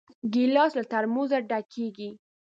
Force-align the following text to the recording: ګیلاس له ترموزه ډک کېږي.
ګیلاس 0.33 0.71
له 0.77 0.83
ترموزه 0.91 1.37
ډک 1.49 1.65
کېږي. 1.75 2.09